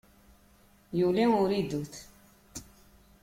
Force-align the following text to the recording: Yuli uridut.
Yuli 0.99 1.25
uridut. 1.41 1.93